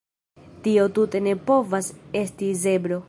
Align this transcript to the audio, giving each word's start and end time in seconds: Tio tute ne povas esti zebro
Tio 0.67 0.85
tute 0.95 1.21
ne 1.27 1.35
povas 1.51 1.91
esti 2.23 2.49
zebro 2.65 2.99